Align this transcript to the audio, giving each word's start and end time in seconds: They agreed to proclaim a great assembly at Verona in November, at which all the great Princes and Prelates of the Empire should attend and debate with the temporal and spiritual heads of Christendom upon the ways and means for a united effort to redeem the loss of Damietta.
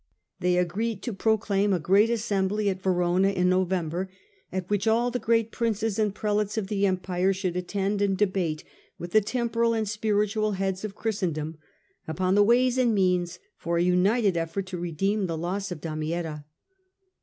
They 0.39 0.57
agreed 0.57 1.03
to 1.03 1.13
proclaim 1.13 1.73
a 1.73 1.79
great 1.79 2.09
assembly 2.09 2.69
at 2.71 2.81
Verona 2.81 3.27
in 3.29 3.47
November, 3.49 4.09
at 4.51 4.67
which 4.67 4.87
all 4.87 5.11
the 5.11 5.19
great 5.19 5.51
Princes 5.51 5.99
and 5.99 6.15
Prelates 6.15 6.57
of 6.57 6.69
the 6.69 6.87
Empire 6.87 7.33
should 7.33 7.55
attend 7.55 8.01
and 8.01 8.17
debate 8.17 8.63
with 8.97 9.11
the 9.11 9.21
temporal 9.21 9.75
and 9.75 9.87
spiritual 9.87 10.53
heads 10.53 10.83
of 10.83 10.95
Christendom 10.95 11.59
upon 12.07 12.33
the 12.33 12.41
ways 12.41 12.79
and 12.79 12.95
means 12.95 13.37
for 13.59 13.77
a 13.77 13.83
united 13.83 14.35
effort 14.37 14.65
to 14.65 14.77
redeem 14.79 15.27
the 15.27 15.37
loss 15.37 15.69
of 15.69 15.81
Damietta. 15.81 16.45